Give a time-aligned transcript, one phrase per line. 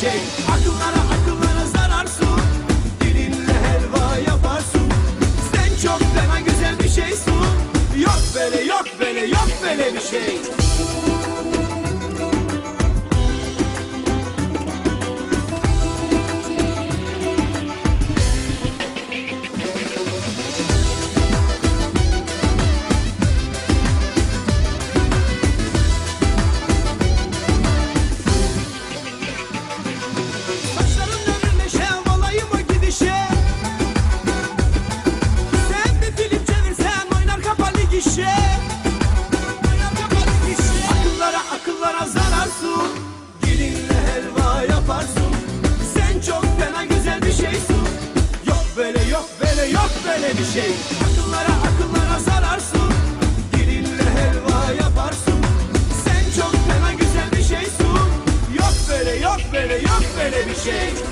[0.00, 0.48] shake.
[0.48, 0.79] I do
[49.10, 50.70] yok böyle yok böyle bir şey.
[51.04, 52.92] Akıllara akıllara zararsın.
[53.52, 55.34] Dilinle helva yaparsın.
[56.04, 57.86] Sen çok fena güzel bir şeysin.
[58.58, 61.09] Yok böyle yok böyle yok böyle bir şey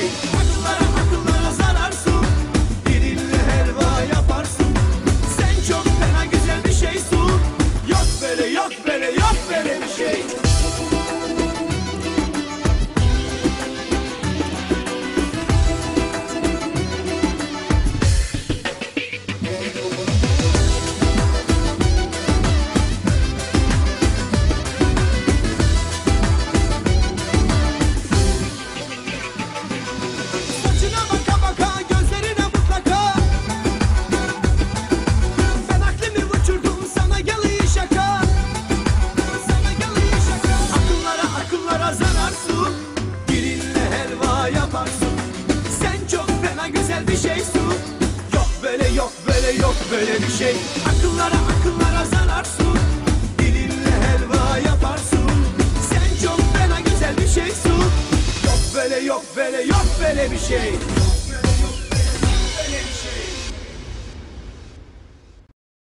[0.00, 0.29] böyle
[49.90, 50.56] böyle bir şey.
[50.88, 52.78] Akıllara akıllara zararsın.
[53.38, 55.30] Dilinle helva yaparsın.
[55.90, 57.70] Sen çok fena güzel bir şeysin.
[58.44, 60.74] Yok böyle yok böyle yok böyle bir şey